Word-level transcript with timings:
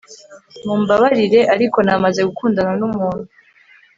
Mumbabarire 0.65 1.41
ariko 1.55 1.77
namaze 1.85 2.21
gukundana 2.29 2.71
numuntu 2.79 3.25